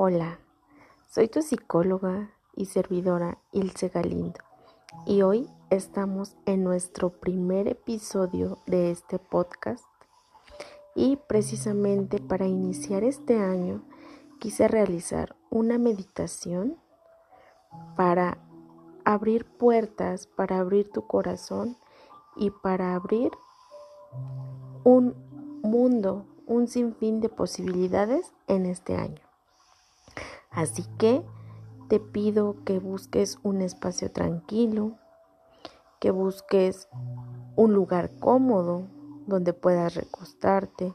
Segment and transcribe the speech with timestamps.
[0.00, 0.38] Hola,
[1.08, 4.38] soy tu psicóloga y servidora Ilse Galindo
[5.06, 9.84] y hoy estamos en nuestro primer episodio de este podcast
[10.94, 13.82] y precisamente para iniciar este año
[14.38, 16.78] quise realizar una meditación
[17.96, 18.38] para
[19.04, 21.76] abrir puertas, para abrir tu corazón
[22.36, 23.32] y para abrir
[24.84, 25.16] un
[25.64, 29.27] mundo, un sinfín de posibilidades en este año.
[30.50, 31.24] Así que
[31.88, 34.98] te pido que busques un espacio tranquilo,
[36.00, 36.88] que busques
[37.56, 38.86] un lugar cómodo
[39.26, 40.94] donde puedas recostarte,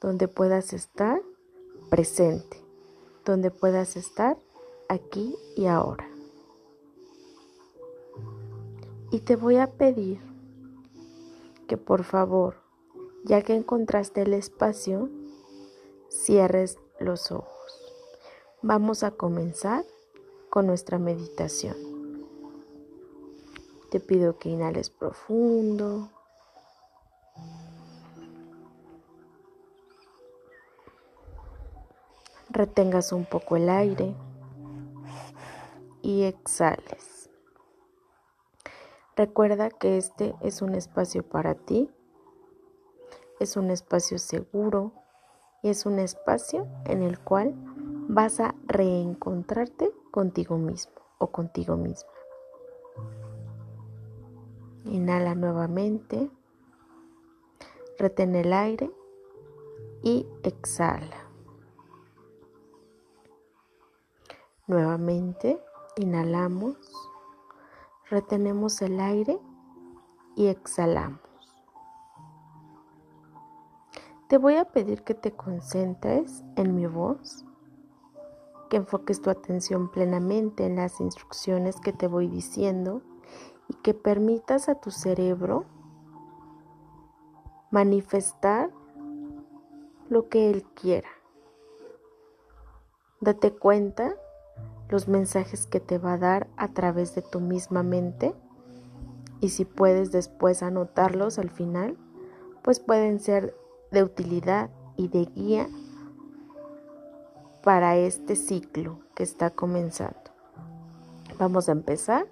[0.00, 1.20] donde puedas estar
[1.90, 2.56] presente,
[3.24, 4.36] donde puedas estar
[4.88, 6.08] aquí y ahora.
[9.10, 10.20] Y te voy a pedir
[11.68, 12.56] que por favor,
[13.24, 15.08] ya que encontraste el espacio,
[16.08, 17.61] cierres los ojos.
[18.64, 19.84] Vamos a comenzar
[20.48, 21.74] con nuestra meditación.
[23.90, 26.10] Te pido que inhales profundo.
[32.50, 34.14] Retengas un poco el aire
[36.00, 37.30] y exhales.
[39.16, 41.90] Recuerda que este es un espacio para ti,
[43.40, 44.92] es un espacio seguro
[45.64, 47.71] y es un espacio en el cual
[48.08, 52.10] vas a reencontrarte contigo mismo o contigo misma.
[54.84, 56.30] Inhala nuevamente,
[57.98, 58.90] retén el aire
[60.02, 61.28] y exhala.
[64.66, 65.60] Nuevamente,
[65.96, 66.76] inhalamos,
[68.10, 69.38] retenemos el aire
[70.34, 71.20] y exhalamos.
[74.28, 77.44] Te voy a pedir que te concentres en mi voz
[78.72, 83.02] que enfoques tu atención plenamente en las instrucciones que te voy diciendo
[83.68, 85.66] y que permitas a tu cerebro
[87.70, 88.70] manifestar
[90.08, 91.10] lo que él quiera.
[93.20, 94.14] Date cuenta
[94.88, 98.34] los mensajes que te va a dar a través de tu misma mente
[99.42, 101.98] y si puedes después anotarlos al final,
[102.62, 103.54] pues pueden ser
[103.90, 105.68] de utilidad y de guía
[107.62, 110.30] para este ciclo que está comenzando.
[111.38, 112.26] Vamos a empezar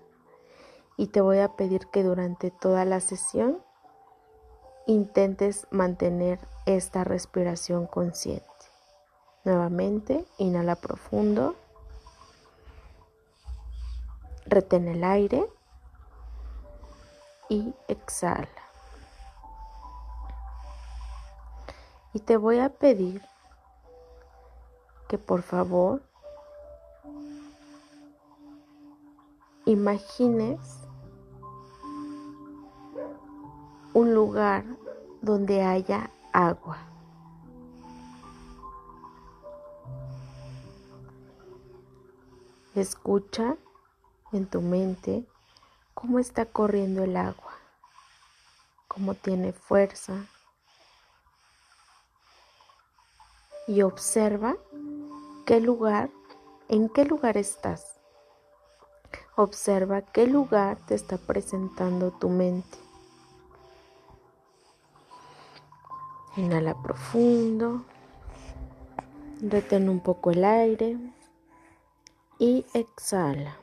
[0.96, 3.62] y te voy a pedir que durante toda la sesión
[4.86, 8.44] intentes mantener esta respiración consciente.
[9.44, 11.56] Nuevamente, inhala profundo,
[14.46, 15.46] retén el aire
[17.48, 18.48] y exhala.
[22.12, 23.22] Y te voy a pedir
[25.10, 26.00] que por favor
[29.64, 30.60] imagines
[33.92, 34.64] un lugar
[35.20, 36.78] donde haya agua.
[42.76, 43.56] Escucha
[44.30, 45.26] en tu mente
[45.92, 47.54] cómo está corriendo el agua,
[48.86, 50.24] cómo tiene fuerza
[53.66, 54.56] y observa
[55.50, 56.10] qué lugar,
[56.68, 57.98] en qué lugar estás.
[59.34, 62.78] Observa qué lugar te está presentando tu mente.
[66.36, 67.84] Inhala profundo,
[69.42, 70.96] retén un poco el aire
[72.38, 73.56] y exhala.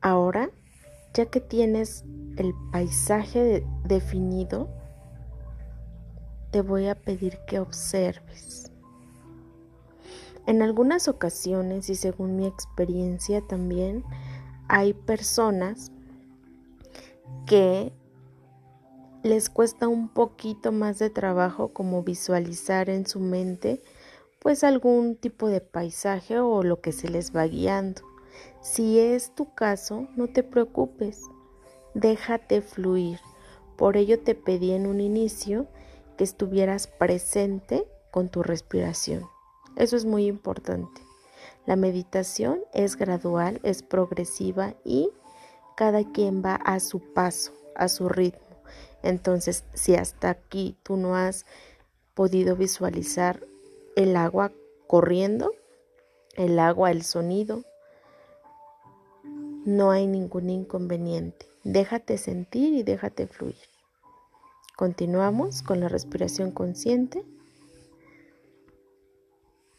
[0.00, 0.50] Ahora,
[1.14, 2.04] ya que tienes
[2.36, 4.81] el paisaje definido,
[6.52, 8.70] te voy a pedir que observes.
[10.46, 14.04] En algunas ocasiones y según mi experiencia también
[14.68, 15.90] hay personas
[17.46, 17.92] que
[19.22, 23.82] les cuesta un poquito más de trabajo como visualizar en su mente
[24.40, 28.02] pues algún tipo de paisaje o lo que se les va guiando.
[28.60, 31.22] Si es tu caso, no te preocupes,
[31.94, 33.20] déjate fluir.
[33.76, 35.68] Por ello te pedí en un inicio
[36.16, 39.28] que estuvieras presente con tu respiración.
[39.76, 41.00] Eso es muy importante.
[41.66, 45.10] La meditación es gradual, es progresiva y
[45.76, 48.40] cada quien va a su paso, a su ritmo.
[49.02, 51.46] Entonces, si hasta aquí tú no has
[52.14, 53.44] podido visualizar
[53.96, 54.52] el agua
[54.86, 55.52] corriendo,
[56.34, 57.64] el agua, el sonido,
[59.64, 61.46] no hay ningún inconveniente.
[61.64, 63.71] Déjate sentir y déjate fluir.
[64.82, 67.24] Continuamos con la respiración consciente.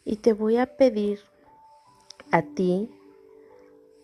[0.02, 1.20] Y te voy a pedir
[2.32, 2.90] a ti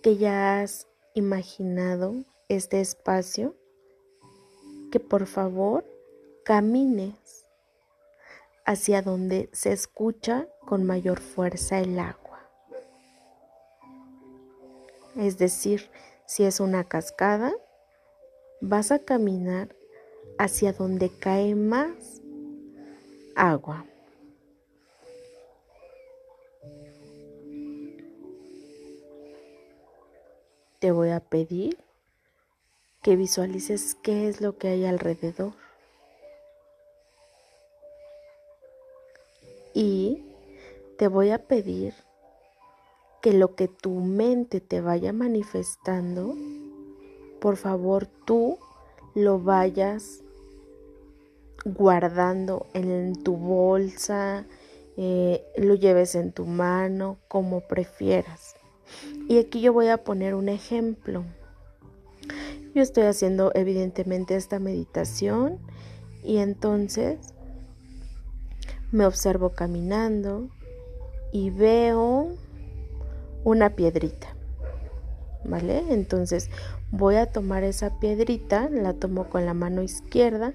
[0.03, 2.17] que ya has imaginado
[2.51, 3.55] este espacio,
[4.93, 5.87] que por favor
[6.45, 7.47] camines
[8.67, 12.47] hacia donde se escucha con mayor fuerza el agua.
[15.17, 15.89] Es decir,
[16.27, 17.55] si es una cascada,
[18.61, 19.80] vas a caminar
[20.41, 22.23] hacia donde cae más
[23.37, 23.85] agua.
[30.79, 31.77] Te voy a pedir
[33.03, 35.53] que visualices qué es lo que hay alrededor.
[39.75, 40.25] Y
[40.97, 41.93] te voy a pedir
[43.21, 46.35] que lo que tu mente te vaya manifestando,
[47.43, 48.59] por favor tú
[49.15, 50.23] lo vayas
[51.65, 54.47] guardando en tu bolsa,
[54.97, 58.55] eh, lo lleves en tu mano, como prefieras.
[59.29, 61.25] Y aquí yo voy a poner un ejemplo.
[62.75, 65.59] Yo estoy haciendo evidentemente esta meditación
[66.23, 67.35] y entonces
[68.93, 70.49] me observo caminando
[71.33, 72.29] y veo
[73.45, 74.29] una piedrita.
[75.45, 75.85] ¿Vale?
[75.89, 76.51] Entonces
[76.91, 80.55] voy a tomar esa piedrita, la tomo con la mano izquierda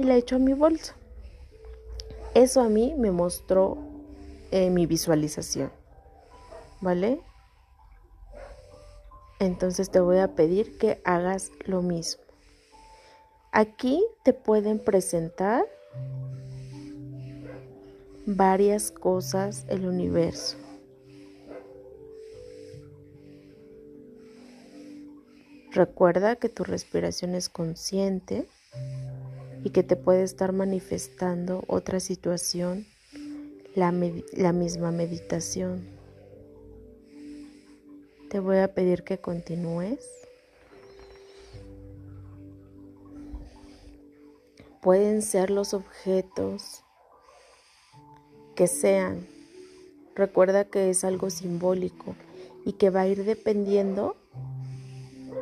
[0.00, 0.94] y la echo a mi bolsa.
[2.34, 3.76] Eso a mí me mostró
[4.50, 5.70] eh, mi visualización.
[6.80, 7.20] ¿Vale?
[9.40, 12.22] Entonces te voy a pedir que hagas lo mismo.
[13.52, 15.66] Aquí te pueden presentar
[18.24, 20.56] varias cosas el universo.
[25.72, 28.46] Recuerda que tu respiración es consciente
[29.64, 32.86] y que te puede estar manifestando otra situación,
[33.74, 33.92] la,
[34.32, 35.86] la misma meditación.
[38.30, 40.08] Te voy a pedir que continúes.
[44.80, 46.84] Pueden ser los objetos
[48.54, 49.26] que sean.
[50.14, 52.14] Recuerda que es algo simbólico
[52.64, 54.16] y que va a ir dependiendo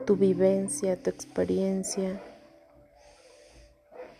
[0.06, 2.23] tu vivencia, tu experiencia.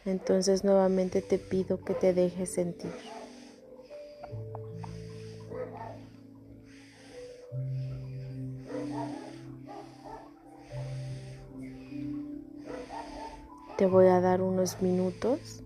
[0.05, 2.93] Entonces nuevamente te pido que te dejes sentir.
[13.77, 15.63] Te voy a dar unos minutos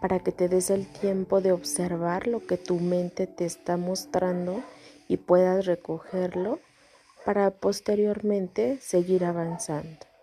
[0.00, 4.62] para que te des el tiempo de observar lo que tu mente te está mostrando
[5.08, 6.58] y puedas recogerlo
[7.24, 10.13] para posteriormente seguir avanzando.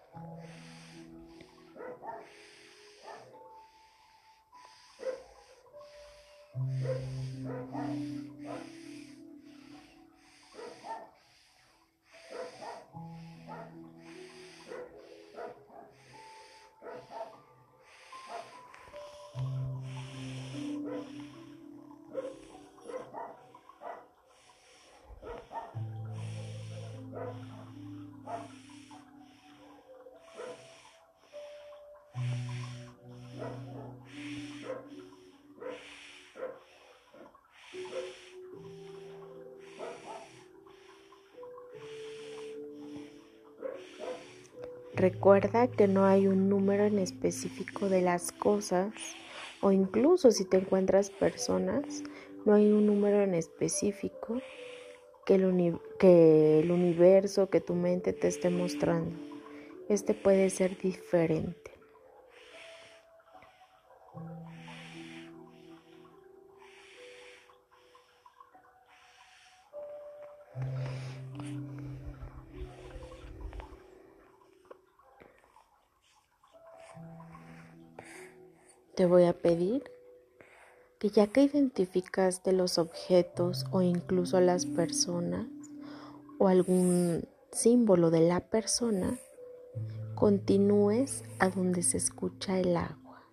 [45.01, 48.93] Recuerda que no hay un número en específico de las cosas
[49.59, 52.03] o incluso si te encuentras personas,
[52.45, 54.39] no hay un número en específico
[55.25, 59.17] que el, que el universo, que tu mente te esté mostrando.
[59.89, 61.70] Este puede ser diferente.
[79.01, 79.91] Te voy a pedir
[80.99, 85.47] que ya que identificaste los objetos o incluso las personas
[86.37, 89.17] o algún símbolo de la persona,
[90.13, 93.23] continúes a donde se escucha el agua.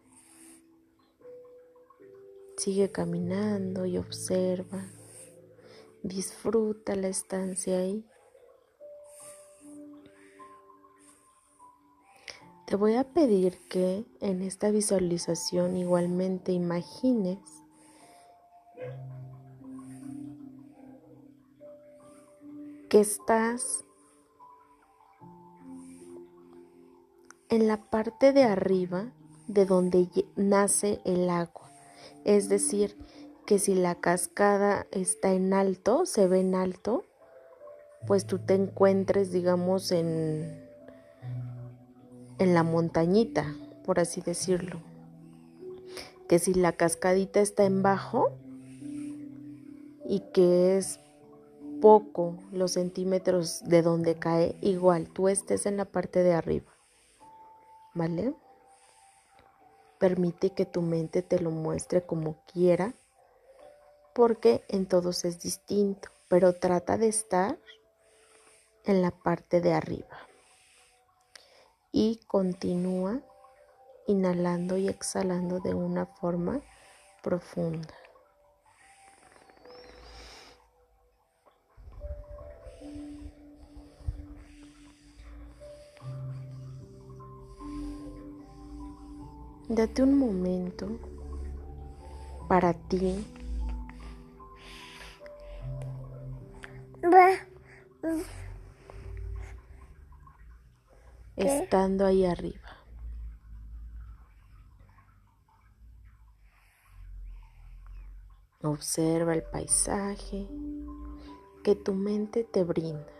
[2.56, 4.86] Sigue caminando y observa.
[6.02, 8.06] Disfruta la estancia ahí.
[12.68, 17.38] Te voy a pedir que en esta visualización igualmente imagines
[22.90, 23.86] que estás
[27.48, 29.14] en la parte de arriba
[29.46, 31.72] de donde nace el agua.
[32.26, 32.98] Es decir,
[33.46, 37.06] que si la cascada está en alto, se ve en alto,
[38.06, 40.67] pues tú te encuentres, digamos, en,
[42.38, 43.54] en la montañita,
[43.84, 44.80] por así decirlo.
[46.28, 48.32] Que si la cascadita está en bajo
[50.04, 51.00] y que es
[51.80, 56.72] poco los centímetros de donde cae, igual tú estés en la parte de arriba.
[57.94, 58.34] ¿Vale?
[59.98, 62.94] Permite que tu mente te lo muestre como quiera,
[64.14, 67.58] porque en todos es distinto, pero trata de estar
[68.84, 70.27] en la parte de arriba.
[72.00, 73.18] Y continúa
[74.06, 76.60] inhalando y exhalando de una forma
[77.24, 77.92] profunda.
[89.68, 91.00] Date un momento
[92.46, 93.26] para ti.
[101.38, 102.68] Estando ahí arriba.
[108.60, 110.48] Observa el paisaje
[111.62, 113.12] que tu mente te brinda.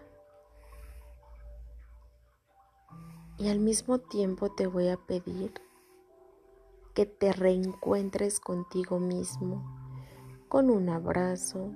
[3.36, 5.52] Y al mismo tiempo te voy a pedir
[6.94, 9.62] que te reencuentres contigo mismo
[10.48, 11.70] con un abrazo,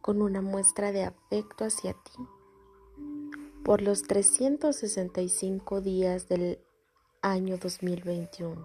[0.00, 2.35] con una muestra de afecto hacia ti
[3.66, 6.60] por los 365 días del
[7.20, 8.64] año 2021,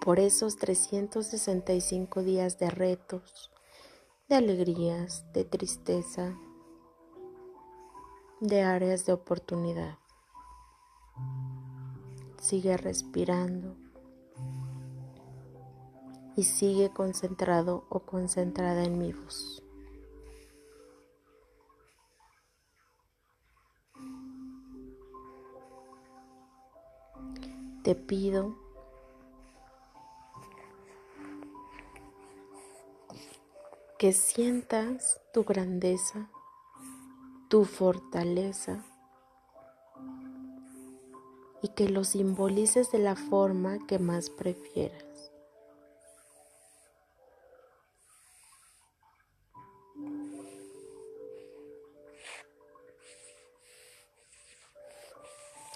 [0.00, 3.50] por esos 365 días de retos,
[4.30, 6.38] de alegrías, de tristeza,
[8.40, 9.98] de áreas de oportunidad.
[12.40, 13.76] Sigue respirando
[16.34, 19.63] y sigue concentrado o concentrada en mi voz.
[27.84, 28.56] Te pido
[33.98, 36.30] que sientas tu grandeza,
[37.50, 38.82] tu fortaleza
[41.60, 45.30] y que lo simbolices de la forma que más prefieras.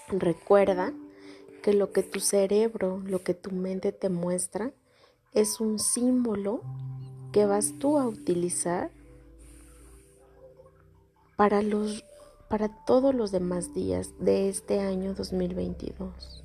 [0.07, 0.91] Recuerda
[1.73, 4.71] lo que tu cerebro, lo que tu mente te muestra,
[5.33, 6.61] es un símbolo
[7.31, 8.91] que vas tú a utilizar
[11.35, 12.03] para los
[12.49, 16.43] para todos los demás días de este año 2022.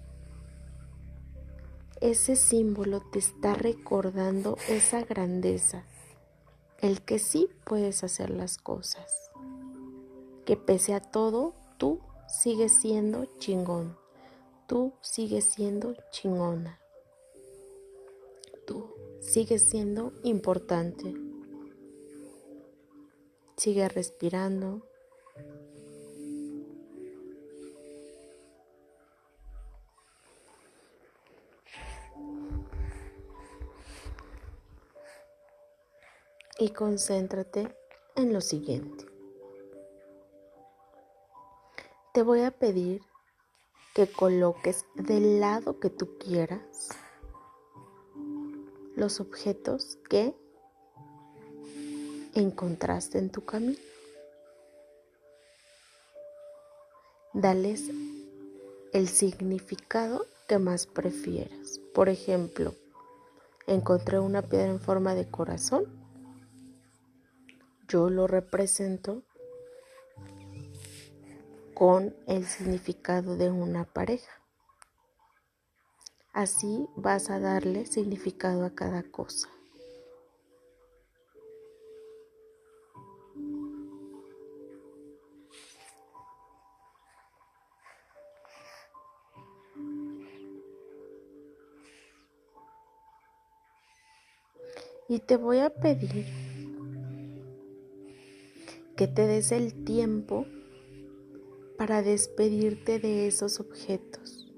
[2.02, 5.84] Ese símbolo te está recordando esa grandeza,
[6.80, 9.30] el que sí puedes hacer las cosas,
[10.44, 13.96] que pese a todo, tú sigues siendo chingón,
[14.66, 16.80] tú sigues siendo chingona,
[18.66, 21.14] tú sigues siendo importante.
[23.56, 24.82] Sigue respirando.
[36.58, 37.76] y concéntrate
[38.16, 39.06] en lo siguiente.
[42.12, 43.02] Te voy a pedir
[43.94, 46.90] que coloques del lado que tú quieras
[48.96, 50.34] los objetos que
[52.34, 53.78] encontraste en tu camino.
[57.32, 57.90] Dales
[58.92, 61.80] el significado que más prefieras.
[61.94, 62.74] Por ejemplo,
[63.66, 66.04] encontré una piedra en forma de corazón
[67.88, 69.22] yo lo represento
[71.74, 74.30] con el significado de una pareja.
[76.32, 79.48] Así vas a darle significado a cada cosa.
[95.06, 96.26] Y te voy a pedir
[98.96, 100.46] que te des el tiempo
[101.76, 104.52] para despedirte de esos objetos.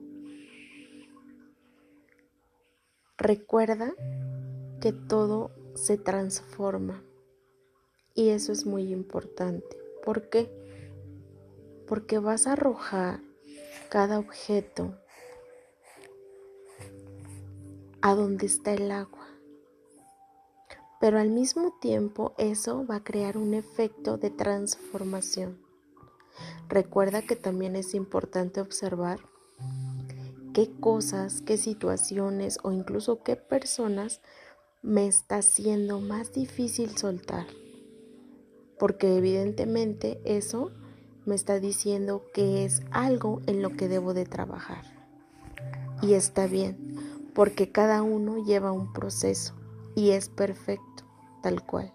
[3.19, 3.95] Recuerda
[4.81, 7.03] que todo se transforma
[8.15, 9.77] y eso es muy importante.
[10.05, 10.51] ¿Por qué?
[11.87, 13.21] Porque vas a arrojar
[13.89, 14.95] cada objeto
[18.03, 19.27] a donde está el agua
[21.01, 25.66] Pero al mismo tiempo eso va a crear un efecto de transformación.
[26.69, 29.21] Recuerda que también es importante observar
[30.53, 34.21] qué cosas, qué situaciones o incluso qué personas
[34.83, 37.47] me está haciendo más difícil soltar.
[38.79, 40.73] Porque evidentemente eso
[41.27, 44.85] me está diciendo que es algo en lo que debo de trabajar.
[46.03, 46.97] Y está bien,
[47.35, 49.55] porque cada uno lleva un proceso
[49.95, 51.05] y es perfecto,
[51.43, 51.93] tal cual.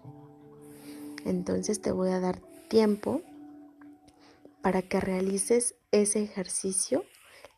[1.24, 3.22] Entonces te voy a dar tiempo
[4.62, 7.04] para que realices ese ejercicio,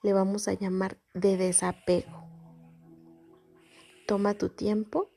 [0.03, 2.25] le vamos a llamar de desapego.
[4.07, 5.11] Toma tu tiempo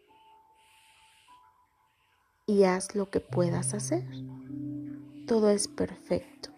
[2.46, 4.06] y haz lo que puedas hacer.
[5.26, 6.50] Todo es perfecto.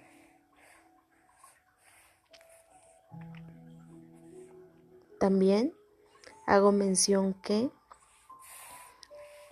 [5.20, 5.74] También
[6.48, 7.72] hago mención que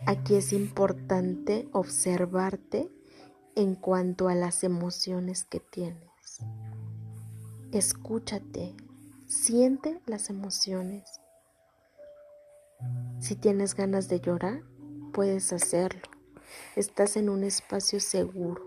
[0.05, 2.89] aquí es importante observarte
[3.57, 6.41] en cuanto a las emociones que tienes.
[7.71, 8.75] Escúchate,
[9.25, 11.09] siente las emociones.
[13.19, 14.61] Si tienes ganas de llorar,
[15.11, 16.03] puedes hacerlo.
[16.75, 18.63] Estás en un espacio seguro.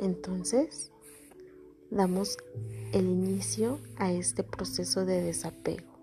[0.00, 0.92] Entonces,
[1.90, 2.36] damos
[2.92, 5.98] el inicio a este proceso de desapego.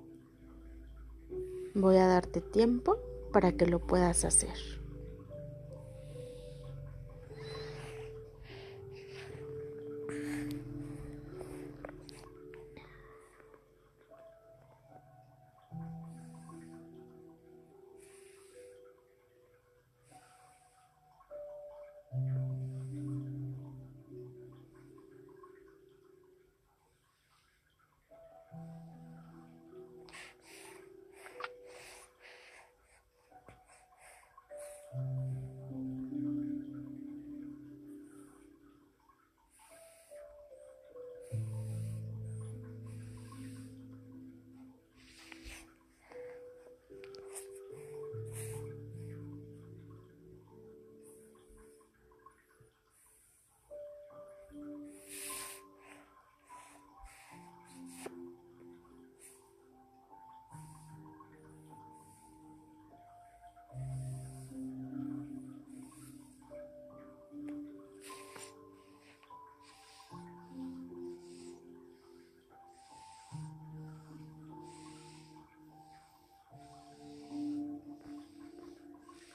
[1.75, 2.97] Voy a darte tiempo
[3.31, 4.78] para que lo puedas hacer.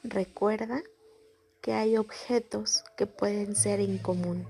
[0.05, 0.83] Recuerda
[1.63, 4.45] que hay objetos que pueden ser en común.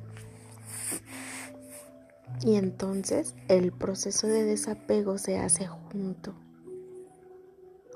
[2.42, 6.34] Y entonces el proceso de desapego se hace junto.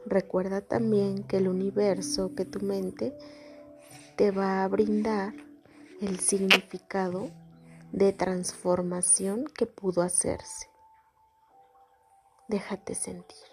[0.07, 3.13] Recuerda también que el universo, que tu mente
[4.15, 5.35] te va a brindar
[6.01, 7.29] el significado
[7.91, 10.69] de transformación que pudo hacerse.
[12.47, 13.48] Déjate sentir.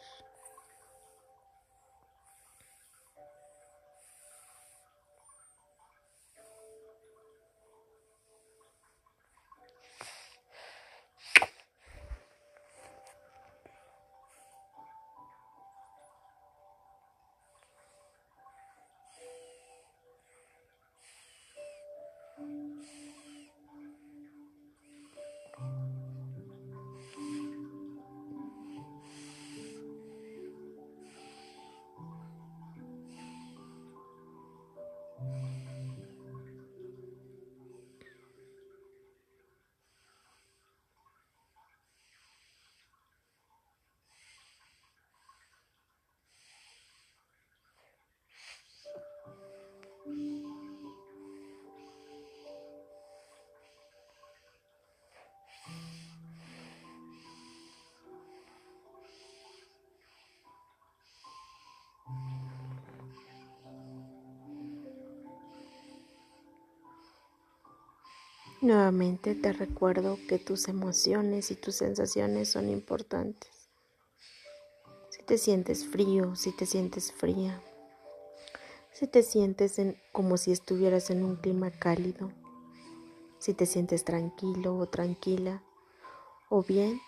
[68.65, 73.51] Nuevamente te recuerdo que tus emociones y tus sensaciones son importantes.
[75.11, 77.61] Si te sientes frío, si te sientes fría,
[78.91, 79.79] si te sientes
[80.11, 82.31] como si estuvieras en un clima cálido,
[83.37, 85.61] si te sientes tranquilo o tranquila,
[86.49, 86.99] o bien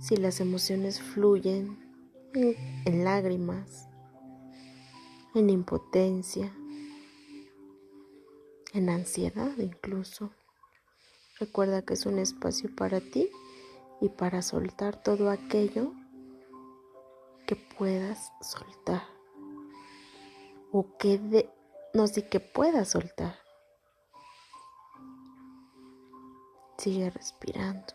[0.00, 1.78] si las emociones fluyen
[2.34, 3.86] en lágrimas,
[5.36, 6.52] en impotencia,
[8.74, 10.30] en ansiedad incluso.
[11.38, 13.30] Recuerda que es un espacio para ti
[14.00, 15.92] y para soltar todo aquello
[17.46, 19.02] que puedas soltar
[20.72, 21.50] o que de,
[21.94, 23.38] no sé que puedas soltar.
[26.78, 27.94] Sigue respirando.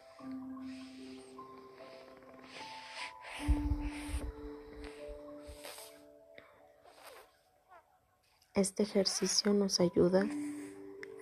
[8.54, 10.26] Este ejercicio nos ayuda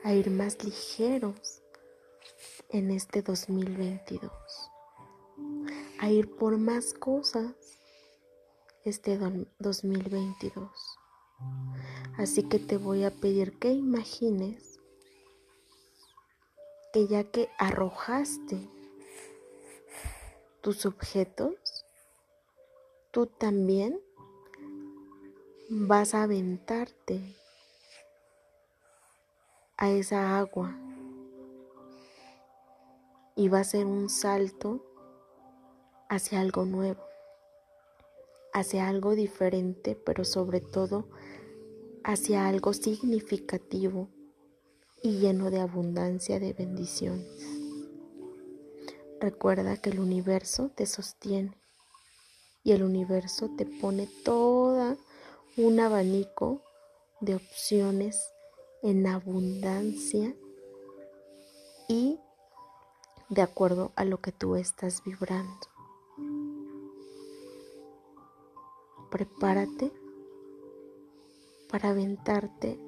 [0.03, 1.61] a ir más ligeros
[2.69, 4.31] en este 2022,
[5.99, 7.53] a ir por más cosas
[8.85, 9.17] este
[9.59, 10.69] 2022.
[12.17, 14.79] Así que te voy a pedir que imagines
[16.93, 18.69] que ya que arrojaste
[20.61, 21.53] tus objetos,
[23.11, 23.99] tú también
[25.69, 27.35] vas a aventarte
[29.77, 30.75] a esa agua
[33.35, 34.83] y va a ser un salto
[36.09, 37.03] hacia algo nuevo,
[38.53, 41.07] hacia algo diferente, pero sobre todo
[42.03, 44.09] hacia algo significativo
[45.03, 47.27] y lleno de abundancia de bendiciones.
[49.19, 51.53] Recuerda que el universo te sostiene
[52.63, 54.97] y el universo te pone toda
[55.57, 56.63] un abanico
[57.19, 58.31] de opciones
[58.83, 60.35] en abundancia
[61.87, 62.19] y
[63.29, 65.67] de acuerdo a lo que tú estás vibrando.
[69.11, 69.91] Prepárate
[71.69, 72.79] para aventarte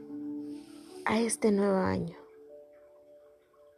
[1.06, 2.17] a este nuevo año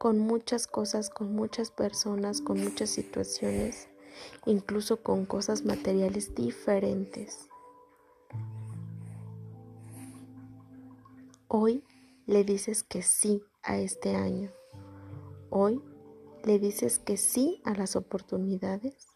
[0.01, 3.87] con muchas cosas, con muchas personas, con muchas situaciones,
[4.47, 7.47] incluso con cosas materiales diferentes.
[11.47, 11.83] Hoy
[12.31, 14.51] le dices que sí a este año.
[15.49, 15.81] Hoy
[16.45, 19.09] le dices que sí a las oportunidades.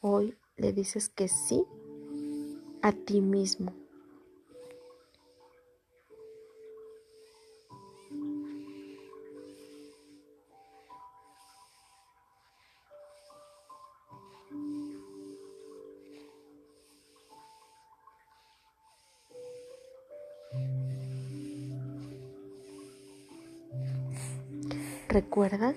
[0.00, 1.64] Hoy le dices que sí
[2.82, 3.79] a ti mismo.
[25.30, 25.74] Recuerda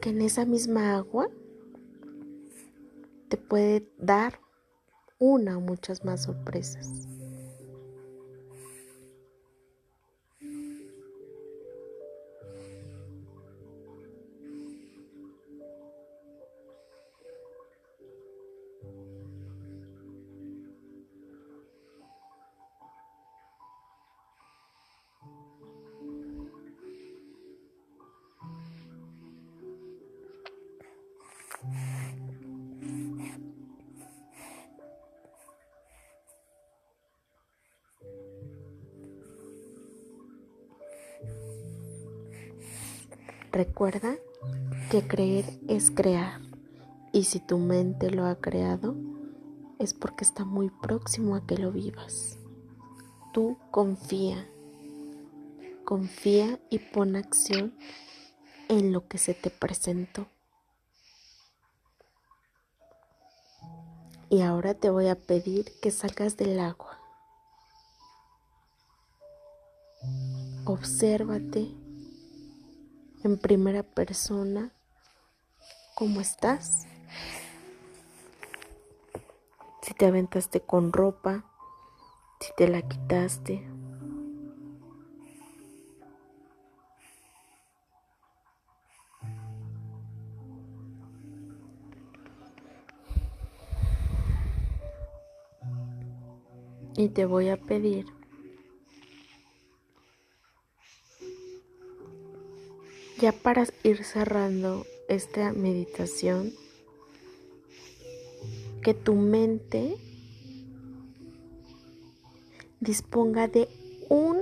[0.00, 1.28] que en esa misma agua
[3.28, 4.40] te puede dar
[5.18, 7.19] una o muchas más sorpresas.
[43.62, 44.16] Recuerda
[44.90, 46.40] que creer es crear
[47.12, 48.96] y si tu mente lo ha creado
[49.78, 52.38] es porque está muy próximo a que lo vivas.
[53.34, 54.48] Tú confía,
[55.84, 57.74] confía y pon acción
[58.70, 60.26] en lo que se te presentó.
[64.30, 66.98] Y ahora te voy a pedir que salgas del agua.
[70.64, 71.79] Obsérvate
[73.22, 74.70] en primera persona
[75.94, 76.86] cómo estás.
[79.82, 81.44] Si te aventaste con ropa,
[82.40, 83.66] si te la quitaste.
[96.96, 98.19] Y te voy a pedir
[103.20, 106.54] Ya para ir cerrando esta meditación,
[108.82, 109.98] que tu mente
[112.80, 113.68] disponga de
[114.08, 114.38] un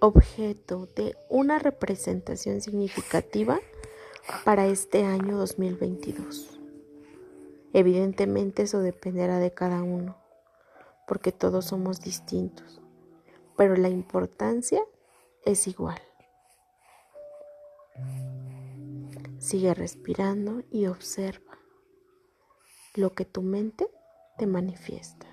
[0.00, 3.60] objeto, de una representación significativa
[4.44, 6.58] para este año 2022.
[7.72, 10.16] Evidentemente eso dependerá de cada uno,
[11.06, 12.80] porque todos somos distintos,
[13.56, 14.82] pero la importancia
[15.44, 16.02] es igual.
[19.44, 21.58] Sigue respirando y observa
[22.94, 23.90] lo que tu mente
[24.38, 25.26] te manifiesta.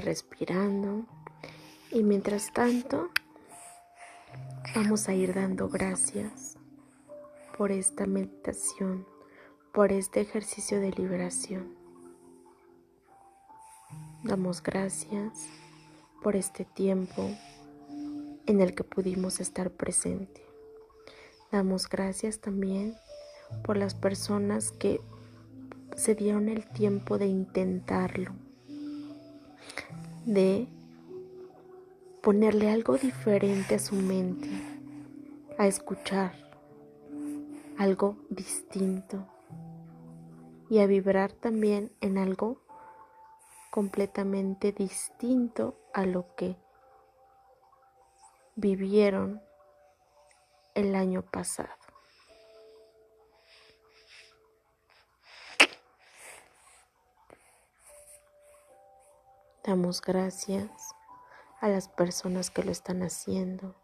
[0.00, 1.06] Respirando
[1.90, 3.10] y mientras tanto
[4.74, 6.56] vamos a ir dando gracias
[7.56, 9.06] por esta meditación,
[9.72, 11.74] por este ejercicio de liberación.
[14.22, 15.48] Damos gracias
[16.22, 17.28] por este tiempo
[18.46, 20.46] en el que pudimos estar presente.
[21.50, 22.94] Damos gracias también
[23.64, 25.00] por las personas que
[25.96, 28.32] se dieron el tiempo de intentarlo,
[30.24, 30.68] de
[32.22, 34.48] ponerle algo diferente a su mente,
[35.56, 36.32] a escuchar
[37.78, 39.24] algo distinto
[40.68, 42.60] y a vibrar también en algo
[43.70, 46.56] completamente distinto a lo que
[48.56, 49.40] vivieron
[50.74, 51.77] el año pasado.
[59.68, 60.70] Damos gracias
[61.60, 63.74] a las personas que lo están haciendo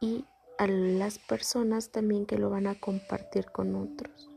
[0.00, 0.26] y
[0.58, 4.30] a las personas también que lo van a compartir con otros.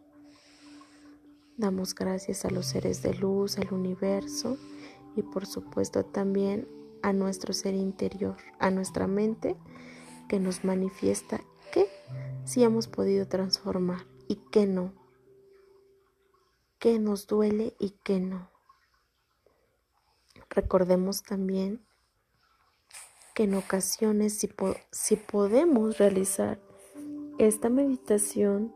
[1.56, 4.58] Damos gracias a los seres de luz, al universo
[5.16, 6.68] y por supuesto también
[7.04, 9.56] a nuestro ser interior, a nuestra mente
[10.28, 11.88] que nos manifiesta que
[12.44, 14.94] sí hemos podido transformar y que no,
[16.80, 18.55] que nos duele y que no.
[20.56, 21.86] Recordemos también
[23.34, 24.50] que en ocasiones si,
[24.92, 26.62] si podemos realizar
[27.38, 28.74] esta meditación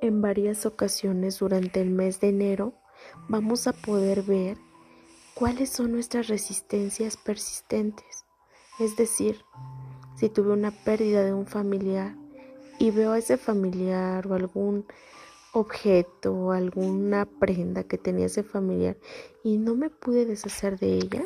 [0.00, 2.74] en varias ocasiones durante el mes de enero,
[3.28, 4.58] vamos a poder ver
[5.34, 8.24] cuáles son nuestras resistencias persistentes.
[8.80, 9.40] Es decir,
[10.16, 12.16] si tuve una pérdida de un familiar
[12.80, 14.84] y veo a ese familiar o algún
[15.54, 18.96] objeto alguna prenda que tenía ese familiar
[19.44, 21.24] y no me pude deshacer de ella,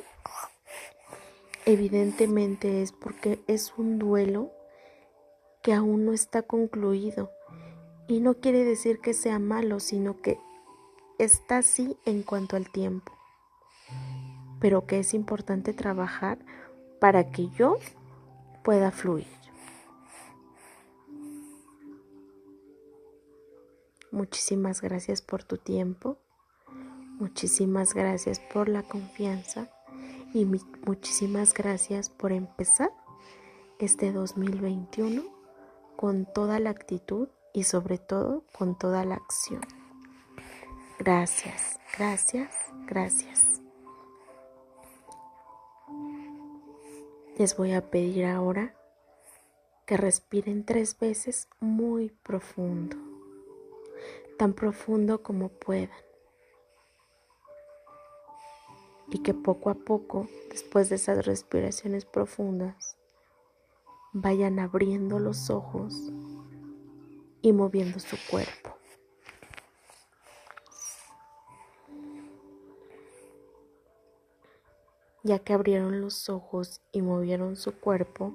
[1.65, 4.53] evidentemente es porque es un duelo
[5.63, 7.31] que aún no está concluido.
[8.07, 10.39] Y no quiere decir que sea malo, sino que
[11.19, 13.13] está así en cuanto al tiempo.
[14.61, 16.39] Pero que es importante trabajar
[17.01, 17.79] para que yo
[18.63, 19.38] pueda fluir.
[24.11, 26.19] Muchísimas gracias por tu tiempo.
[27.19, 29.71] Muchísimas gracias por la confianza
[30.33, 32.91] y muchísimas gracias por empezar
[33.79, 35.25] este 2021
[35.97, 39.63] con toda la actitud y sobre todo con toda la acción.
[40.99, 42.55] Gracias, gracias,
[42.87, 43.61] gracias.
[47.37, 48.75] Les voy a pedir ahora
[49.87, 52.97] que respiren tres veces muy profundo,
[54.39, 55.91] tan profundo como puedan.
[59.11, 62.97] y que poco a poco, después de esas respiraciones profundas,
[64.13, 65.95] vayan abriendo los ojos
[67.41, 68.77] y moviendo su cuerpo.
[75.23, 78.35] Ya que abrieron los ojos y movieron su cuerpo,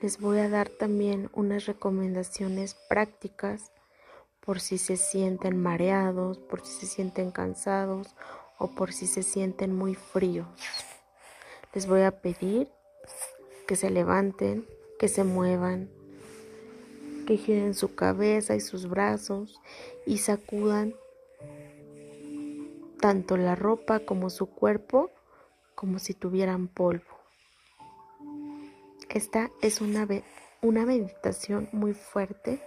[0.00, 3.72] les voy a dar también unas recomendaciones prácticas
[4.40, 8.14] por si se sienten mareados, por si se sienten cansados
[8.58, 10.48] o por si se sienten muy fríos.
[11.72, 12.68] Les voy a pedir
[13.66, 14.66] que se levanten,
[14.98, 15.88] que se muevan,
[17.26, 19.60] que giren su cabeza y sus brazos
[20.04, 20.94] y sacudan
[23.00, 25.10] tanto la ropa como su cuerpo
[25.74, 27.20] como si tuvieran polvo.
[29.08, 30.06] Esta es una,
[30.60, 32.60] una meditación muy fuerte,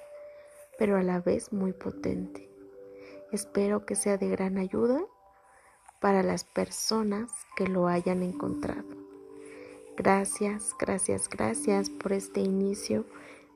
[0.77, 2.49] pero a la vez muy potente.
[3.31, 5.03] Espero que sea de gran ayuda
[5.99, 8.83] para las personas que lo hayan encontrado.
[9.95, 13.05] Gracias, gracias, gracias por este inicio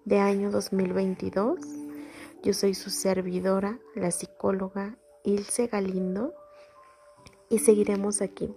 [0.06, 1.60] de año 2022.
[2.43, 6.34] Yo soy su servidora, la psicóloga Ilse Galindo,
[7.49, 8.56] y seguiremos aquí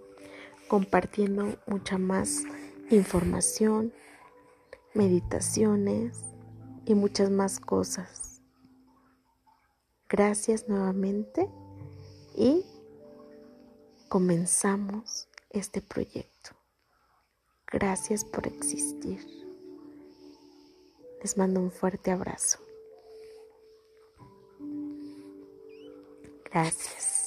[0.69, 2.45] compartiendo mucha más
[2.91, 3.93] información,
[4.95, 6.23] meditaciones
[6.85, 8.30] y muchas más cosas.
[10.11, 11.49] Gracias nuevamente
[12.35, 12.67] y
[14.09, 16.51] comenzamos este proyecto.
[17.69, 19.25] Gracias por existir.
[21.23, 22.59] Les mando un fuerte abrazo.
[26.51, 27.20] Gracias.